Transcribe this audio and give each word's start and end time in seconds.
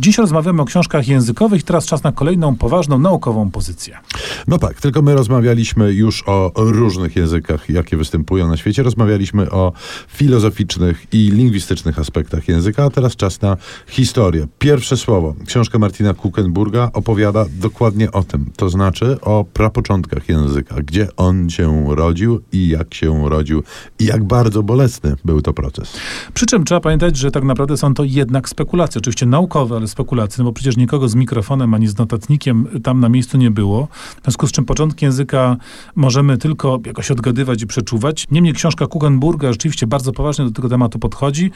Dziś 0.00 0.18
rozmawiamy 0.18 0.62
o 0.62 0.64
książkach 0.64 1.08
językowych, 1.08 1.62
teraz 1.62 1.86
czas 1.86 2.02
na 2.02 2.12
kolejną 2.12 2.56
poważną 2.56 2.98
naukową 2.98 3.50
pozycję. 3.50 3.98
No 4.48 4.58
tak, 4.58 4.80
tylko 4.80 5.02
my 5.02 5.14
rozmawialiśmy 5.14 5.92
już 5.92 6.22
o 6.26 6.52
różnych 6.56 7.16
językach, 7.16 7.70
jakie 7.70 7.96
występują 7.96 8.48
na 8.48 8.56
świecie. 8.56 8.82
Rozmawialiśmy 8.82 9.50
o 9.50 9.72
filozoficznych 10.08 11.06
i 11.12 11.30
lingwistycznych 11.30 11.98
aspektach 11.98 12.48
języka, 12.48 12.84
a 12.84 12.90
teraz 12.90 13.16
czas 13.16 13.42
na 13.42 13.56
historię. 13.86 14.46
Pierwsze 14.58 14.96
słowo. 14.96 15.34
Książka 15.46 15.78
Martina 15.78 16.14
Kuchenburga 16.14 16.90
opowiada 16.92 17.44
dokładnie 17.60 18.12
o 18.12 18.22
tym, 18.22 18.50
to 18.56 18.68
znaczy 18.70 19.20
o 19.20 19.44
prapoczątkach 19.52 20.28
języka, 20.28 20.74
gdzie 20.74 21.08
on 21.16 21.50
się 21.50 21.94
rodził 21.94 22.40
i 22.52 22.68
jak 22.68 22.94
się 22.94 23.28
rodził 23.28 23.62
i 23.98 24.04
jak 24.04 24.24
bardzo 24.24 24.62
bolesny 24.62 25.16
był 25.24 25.42
to 25.42 25.52
proces. 25.52 25.96
Przy 26.34 26.46
czym 26.46 26.64
trzeba 26.64 26.80
pamiętać, 26.80 27.16
że 27.16 27.30
tak 27.30 27.44
naprawdę 27.44 27.76
są 27.76 27.94
to 27.94 28.04
jednak 28.04 28.48
spekulacje, 28.48 28.98
oczywiście 28.98 29.26
naukowe, 29.26 29.83
ale 30.10 30.28
no 30.38 30.44
bo 30.44 30.52
przecież 30.52 30.76
nikogo 30.76 31.08
z 31.08 31.14
mikrofonem 31.14 31.74
ani 31.74 31.86
z 31.86 31.98
notatnikiem 31.98 32.66
tam 32.82 33.00
na 33.00 33.08
miejscu 33.08 33.38
nie 33.38 33.50
było. 33.50 33.88
W 34.20 34.24
związku 34.24 34.46
z 34.46 34.52
czym 34.52 34.64
początki 34.64 35.04
języka 35.04 35.56
możemy 35.94 36.38
tylko 36.38 36.80
jakoś 36.86 37.10
odgadywać 37.10 37.62
i 37.62 37.66
przeczuwać. 37.66 38.26
Niemniej 38.30 38.54
książka 38.54 38.86
Kuchenburga 38.86 39.52
rzeczywiście 39.52 39.86
bardzo 39.86 40.12
poważnie 40.12 40.44
do 40.44 40.50
tego 40.50 40.68
tematu 40.68 40.98
podchodzi, 40.98 41.50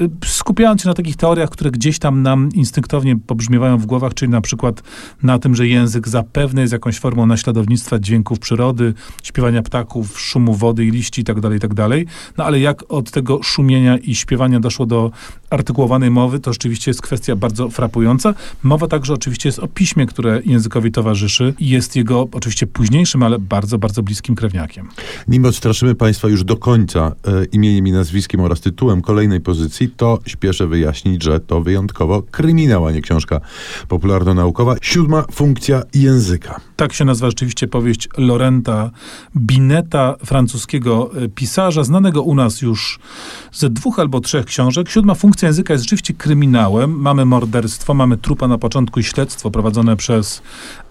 y, 0.00 0.10
skupiając 0.24 0.82
się 0.82 0.88
na 0.88 0.94
takich 0.94 1.16
teoriach, 1.16 1.50
które 1.50 1.70
gdzieś 1.70 1.98
tam 1.98 2.22
nam 2.22 2.48
instynktownie 2.54 3.16
pobrzmiewają 3.16 3.78
w 3.78 3.86
głowach, 3.86 4.14
czyli 4.14 4.30
na 4.30 4.40
przykład 4.40 4.82
na 5.22 5.38
tym, 5.38 5.54
że 5.54 5.66
język 5.66 6.08
zapewne 6.08 6.60
jest 6.60 6.72
jakąś 6.72 6.98
formą 6.98 7.26
naśladownictwa 7.26 7.98
dźwięków 7.98 8.38
przyrody, 8.38 8.94
śpiewania 9.22 9.62
ptaków, 9.62 10.20
szumu 10.20 10.54
wody 10.54 10.84
i 10.84 10.90
liści 10.90 11.20
itd., 11.20 11.40
tak 11.40 11.52
itd. 11.52 11.88
Tak 11.88 11.98
no 12.38 12.44
ale 12.44 12.60
jak 12.60 12.92
od 12.92 13.10
tego 13.10 13.42
szumienia 13.42 13.98
i 13.98 14.14
śpiewania 14.14 14.60
doszło 14.60 14.86
do 14.86 15.10
artykułowanej 15.54 16.10
mowy, 16.10 16.40
to 16.40 16.52
rzeczywiście 16.52 16.90
jest 16.90 17.02
kwestia 17.02 17.36
bardzo 17.36 17.68
frapująca. 17.68 18.34
Mowa 18.62 18.86
także 18.86 19.14
oczywiście 19.14 19.48
jest 19.48 19.58
o 19.58 19.68
piśmie, 19.68 20.06
które 20.06 20.42
językowi 20.44 20.92
towarzyszy 20.92 21.54
i 21.58 21.68
jest 21.68 21.96
jego 21.96 22.28
oczywiście 22.32 22.66
późniejszym, 22.66 23.22
ale 23.22 23.38
bardzo, 23.38 23.78
bardzo 23.78 24.02
bliskim 24.02 24.34
krewniakiem. 24.34 24.88
Nim 25.28 25.44
odstraszymy 25.44 25.94
Państwa 25.94 26.28
już 26.28 26.44
do 26.44 26.56
końca 26.56 27.12
e, 27.26 27.44
imieniem 27.44 27.86
i 27.86 27.92
nazwiskiem 27.92 28.40
oraz 28.40 28.60
tytułem 28.60 29.02
kolejnej 29.02 29.40
pozycji, 29.40 29.90
to 29.96 30.18
śpieszę 30.26 30.66
wyjaśnić, 30.66 31.22
że 31.22 31.40
to 31.40 31.60
wyjątkowo 31.60 32.22
kryminał, 32.22 32.86
a 32.86 32.92
nie 32.92 33.00
książka 33.00 33.40
popularno-naukowa. 33.88 34.74
Siódma 34.82 35.24
funkcja 35.32 35.82
języka. 35.94 36.60
Tak 36.76 36.92
się 36.92 37.04
nazywa 37.04 37.30
rzeczywiście 37.30 37.68
powieść 37.68 38.08
Lorenta 38.18 38.90
Bineta, 39.36 40.14
francuskiego 40.24 41.10
e, 41.16 41.28
pisarza, 41.28 41.84
znanego 41.84 42.22
u 42.22 42.34
nas 42.34 42.62
już 42.62 42.98
ze 43.52 43.70
dwóch 43.70 43.98
albo 43.98 44.20
trzech 44.20 44.46
książek. 44.46 44.88
Siódma 44.88 45.14
funkcja 45.14 45.43
języka 45.46 45.74
jest 45.74 45.84
rzeczywiście 45.84 46.14
kryminałem. 46.14 47.00
Mamy 47.00 47.24
morderstwo, 47.24 47.94
mamy 47.94 48.16
trupa 48.16 48.48
na 48.48 48.58
początku 48.58 49.00
i 49.00 49.04
śledztwo 49.04 49.50
prowadzone 49.50 49.96
przez 49.96 50.42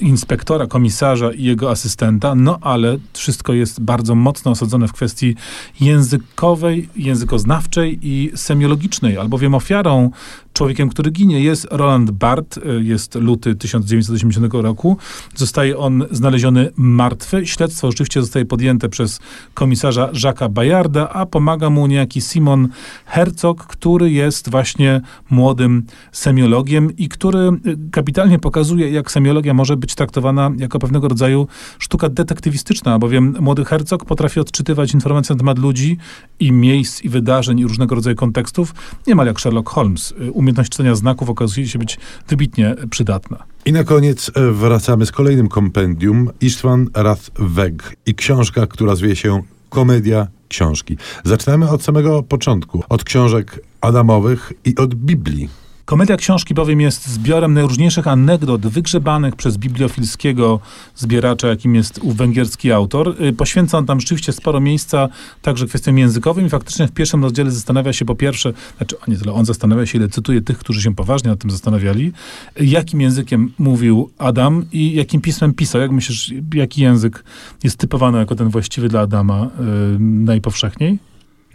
inspektora, 0.00 0.66
komisarza 0.66 1.32
i 1.32 1.44
jego 1.44 1.70
asystenta, 1.70 2.34
no 2.34 2.58
ale 2.60 2.96
wszystko 3.12 3.52
jest 3.52 3.80
bardzo 3.80 4.14
mocno 4.14 4.50
osadzone 4.50 4.88
w 4.88 4.92
kwestii 4.92 5.34
językowej, 5.80 6.88
językoznawczej 6.96 7.98
i 8.02 8.32
semiologicznej, 8.34 9.18
albowiem 9.18 9.54
ofiarą 9.54 10.10
człowiekiem, 10.58 10.88
który 10.88 11.10
ginie, 11.10 11.40
jest 11.40 11.66
Roland 11.70 12.10
Barth, 12.10 12.58
y, 12.58 12.82
jest 12.82 13.14
luty 13.14 13.54
1980 13.54 14.62
roku. 14.62 14.96
Zostaje 15.34 15.78
on 15.78 16.04
znaleziony 16.10 16.70
martwy. 16.76 17.46
Śledztwo 17.46 17.88
oczywiście 17.88 18.20
zostaje 18.20 18.44
podjęte 18.44 18.88
przez 18.88 19.20
komisarza 19.54 20.08
Jacques'a 20.12 20.48
Bayarda, 20.50 21.08
a 21.08 21.26
pomaga 21.26 21.70
mu 21.70 21.86
niejaki 21.86 22.20
Simon 22.20 22.68
Herzog, 23.06 23.66
który 23.66 24.10
jest 24.10 24.50
właśnie 24.50 25.00
młodym 25.30 25.82
semiologiem 26.12 26.96
i 26.96 27.08
który 27.08 27.38
y, 27.38 27.50
kapitalnie 27.90 28.38
pokazuje, 28.38 28.90
jak 28.90 29.10
semiologia 29.10 29.54
może 29.54 29.76
być 29.76 29.87
traktowana 29.94 30.50
jako 30.56 30.78
pewnego 30.78 31.08
rodzaju 31.08 31.46
sztuka 31.78 32.08
detektywistyczna, 32.08 32.98
bowiem 32.98 33.34
młody 33.40 33.64
Herzog 33.64 34.04
potrafi 34.04 34.40
odczytywać 34.40 34.94
informacje 34.94 35.34
na 35.34 35.38
temat 35.38 35.58
ludzi 35.58 35.96
i 36.40 36.52
miejsc, 36.52 37.04
i 37.04 37.08
wydarzeń, 37.08 37.58
i 37.58 37.64
różnego 37.64 37.94
rodzaju 37.94 38.16
kontekstów, 38.16 38.74
niemal 39.06 39.26
jak 39.26 39.40
Sherlock 39.40 39.68
Holmes. 39.68 40.14
Umiejętność 40.32 40.70
czytania 40.70 40.94
znaków 40.94 41.30
okazuje 41.30 41.68
się 41.68 41.78
być 41.78 41.98
wybitnie 42.28 42.74
przydatna. 42.90 43.44
I 43.64 43.72
na 43.72 43.84
koniec 43.84 44.30
e, 44.34 44.52
wracamy 44.52 45.06
z 45.06 45.12
kolejnym 45.12 45.48
kompendium 45.48 46.30
Istvan 46.40 46.88
Rathweg 46.94 47.96
i 48.06 48.14
książka, 48.14 48.66
która 48.66 48.96
zwie 48.96 49.16
się 49.16 49.42
Komedia 49.68 50.26
książki. 50.48 50.96
Zaczynamy 51.24 51.70
od 51.70 51.82
samego 51.82 52.22
początku, 52.22 52.84
od 52.88 53.04
książek 53.04 53.60
Adamowych 53.80 54.52
i 54.64 54.76
od 54.76 54.94
Biblii. 54.94 55.48
Komedia 55.88 56.16
książki 56.16 56.54
bowiem 56.54 56.80
jest 56.80 57.08
zbiorem 57.08 57.54
najróżniejszych 57.54 58.06
anegdot 58.06 58.66
wygrzebanych 58.66 59.36
przez 59.36 59.56
bibliofilskiego 59.56 60.60
zbieracza, 60.94 61.48
jakim 61.48 61.74
jest 61.74 61.98
ów 62.02 62.16
węgierski 62.16 62.72
autor. 62.72 63.22
Y, 63.22 63.32
poświęca 63.32 63.78
on 63.78 63.86
tam 63.86 64.00
rzeczywiście 64.00 64.32
sporo 64.32 64.60
miejsca 64.60 65.08
także 65.42 65.66
kwestiom 65.66 65.98
językowym 65.98 66.46
i 66.46 66.48
faktycznie 66.48 66.88
w 66.88 66.92
pierwszym 66.92 67.22
rozdziale 67.22 67.50
zastanawia 67.50 67.92
się 67.92 68.04
po 68.04 68.14
pierwsze, 68.14 68.52
znaczy 68.76 68.96
nie 69.08 69.16
tyle 69.16 69.32
on 69.32 69.44
zastanawia 69.44 69.86
się, 69.86 69.98
ile 69.98 70.08
cytuje 70.08 70.40
tych, 70.40 70.58
którzy 70.58 70.82
się 70.82 70.94
poważnie 70.94 71.30
nad 71.30 71.38
tym 71.38 71.50
zastanawiali, 71.50 72.12
jakim 72.60 73.00
językiem 73.00 73.52
mówił 73.58 74.10
Adam 74.18 74.64
i 74.72 74.92
jakim 74.92 75.20
pismem 75.20 75.54
pisał. 75.54 75.80
Jak 75.80 75.90
myślisz, 75.90 76.34
jaki 76.54 76.82
język 76.82 77.24
jest 77.64 77.76
typowany 77.76 78.18
jako 78.18 78.34
ten 78.34 78.48
właściwy 78.48 78.88
dla 78.88 79.00
Adama 79.00 79.50
yy, 79.58 79.98
najpowszechniej? 80.00 80.98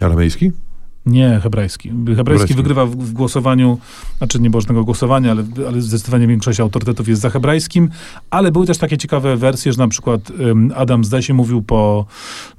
Aramejski? 0.00 0.52
Nie, 1.06 1.40
hebrajski. 1.42 1.88
Hebrajski, 1.88 2.16
hebrajski. 2.16 2.54
wygrywa 2.54 2.86
w, 2.86 2.96
w, 2.96 3.12
głosowaniu, 3.12 3.78
znaczy 4.18 4.40
nie 4.40 4.50
było 4.50 4.60
żadnego 4.60 4.84
głosowania, 4.84 5.30
ale, 5.30 5.44
ale 5.68 5.80
zdecydowanie 5.80 6.26
większość 6.26 6.60
autorytetów 6.60 7.08
jest 7.08 7.20
za 7.22 7.30
hebrajskim, 7.30 7.90
ale 8.30 8.52
były 8.52 8.66
też 8.66 8.78
takie 8.78 8.98
ciekawe 8.98 9.36
wersje, 9.36 9.72
że 9.72 9.78
na 9.78 9.88
przykład 9.88 10.30
um, 10.30 10.72
Adam 10.76 11.04
zdaje 11.04 11.22
się 11.22 11.34
mówił 11.34 11.62
po 11.62 12.06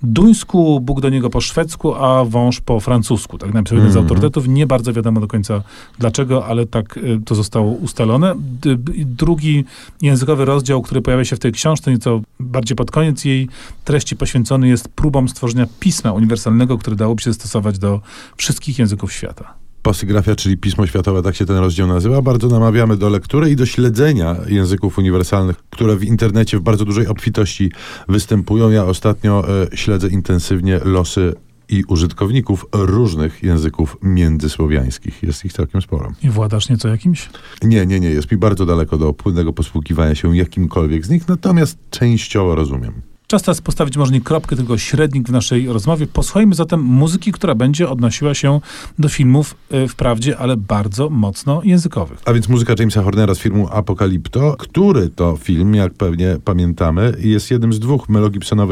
duńsku, 0.03 0.79
Bóg 0.79 1.01
do 1.01 1.09
niego 1.09 1.29
po 1.29 1.41
szwedzku, 1.41 1.95
a 1.95 2.25
wąż 2.25 2.61
po 2.61 2.79
francusku. 2.79 3.37
Tak 3.37 3.53
napisał 3.53 3.77
jeden 3.77 3.91
mm 3.91 3.93
z 3.93 3.97
mhm. 3.97 4.05
autorytetów. 4.05 4.47
Nie 4.47 4.67
bardzo 4.67 4.93
wiadomo 4.93 5.19
do 5.19 5.27
końca 5.27 5.63
dlaczego, 5.99 6.45
ale 6.45 6.65
tak 6.65 6.97
y, 6.97 7.19
to 7.25 7.35
zostało 7.35 7.71
ustalone. 7.71 8.35
D 8.37 8.75
drugi 9.05 9.65
językowy 10.01 10.45
rozdział, 10.45 10.81
który 10.81 11.01
pojawia 11.01 11.25
się 11.25 11.35
w 11.35 11.39
tej 11.39 11.51
książce, 11.51 11.91
nieco 11.91 12.21
bardziej 12.39 12.75
pod 12.75 12.91
koniec 12.91 13.25
jej 13.25 13.47
treści 13.85 14.15
poświęcony 14.15 14.67
jest 14.67 14.87
próbom 14.87 15.29
stworzenia 15.29 15.65
pisma 15.79 16.11
uniwersalnego, 16.11 16.77
które 16.77 16.95
dałoby 16.95 17.21
się 17.21 17.33
stosować 17.33 17.79
do 17.79 18.01
wszystkich 18.37 18.79
języków 18.79 19.13
świata. 19.13 19.53
Pasygrafia, 19.81 20.35
czyli 20.35 20.57
Pismo 20.57 20.87
Światowe, 20.87 21.21
tak 21.21 21.35
się 21.35 21.45
ten 21.45 21.57
rozdział 21.57 21.87
nazywa. 21.87 22.21
Bardzo 22.21 22.47
namawiamy 22.47 22.97
do 22.97 23.09
lektury 23.09 23.51
i 23.51 23.55
do 23.55 23.65
śledzenia 23.65 24.35
języków 24.47 24.97
uniwersalnych, 24.97 25.57
które 25.69 25.95
w 25.95 26.03
internecie 26.03 26.57
w 26.57 26.61
bardzo 26.61 26.85
dużej 26.85 27.07
obfitości 27.07 27.71
występują. 28.07 28.69
Ja 28.69 28.85
ostatnio 28.85 29.61
e, 29.63 29.77
śledzę 29.77 30.07
intensywnie 30.07 30.79
losy 30.83 31.33
i 31.69 31.83
użytkowników 31.87 32.65
różnych 32.73 33.43
języków 33.43 33.97
międzysłowiańskich. 34.01 35.23
Jest 35.23 35.45
ich 35.45 35.53
całkiem 35.53 35.81
sporo. 35.81 36.11
I 36.23 36.29
władasz 36.29 36.69
nieco 36.69 36.87
jakimś? 36.87 37.29
Nie, 37.63 37.85
nie, 37.85 37.99
nie. 37.99 38.09
Jest 38.09 38.31
mi 38.31 38.37
bardzo 38.37 38.65
daleko 38.65 38.97
do 38.97 39.13
płynnego 39.13 39.53
posługiwania 39.53 40.15
się 40.15 40.37
jakimkolwiek 40.37 41.05
z 41.05 41.09
nich, 41.09 41.27
natomiast 41.27 41.77
częściowo 41.89 42.55
rozumiem. 42.55 43.01
Czas 43.27 43.41
teraz 43.43 43.61
postawić 43.61 43.97
może 43.97 44.11
nie 44.11 44.21
kropkę, 44.21 44.55
tylko 44.55 44.77
średnik 44.77 45.27
w 45.27 45.31
naszej 45.31 45.67
rozmowie. 45.67 46.07
Posłuchajmy 46.07 46.55
zatem 46.55 46.81
muzyki, 46.81 47.31
która 47.31 47.55
będzie 47.55 47.89
odnosiła 47.89 48.33
się 48.33 48.59
do 48.99 49.09
filmów 49.09 49.55
y, 49.73 49.87
wprawdzie, 49.87 50.37
ale 50.37 50.57
bardzo 50.57 51.09
mocno 51.09 51.61
językowych. 51.63 52.19
A 52.25 52.33
więc 52.33 52.49
muzyka 52.49 52.73
Jamesa 52.79 53.03
Hornera 53.03 53.35
z 53.35 53.39
filmu 53.39 53.67
Apokalipto, 53.71 54.55
który 54.59 55.09
to 55.09 55.37
film, 55.37 55.75
jak 55.75 55.93
pewnie 55.93 56.37
pamiętamy, 56.45 57.13
jest 57.19 57.51
jednym 57.51 57.73
z 57.73 57.79
dwóch 57.79 58.09
Melo 58.09 58.29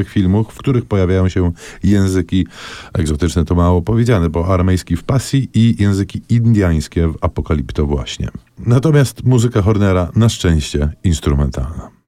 filmów, 0.07 0.47
w 0.53 0.57
których 0.57 0.85
pojawiają 0.85 1.29
się 1.29 1.51
języki 1.83 2.47
egzotyczne, 2.93 3.45
to 3.45 3.55
mało 3.55 3.81
powiedziane, 3.81 4.29
bo 4.29 4.53
aramejski 4.53 4.95
w 4.95 5.03
pasji 5.03 5.49
i 5.53 5.83
języki 5.83 6.21
indiańskie 6.29 7.07
w 7.07 7.17
Apokalipto 7.21 7.85
właśnie. 7.85 8.29
Natomiast 8.59 9.23
muzyka 9.23 9.61
Hornera 9.61 10.11
na 10.15 10.29
szczęście 10.29 10.89
instrumentalna. 11.03 11.93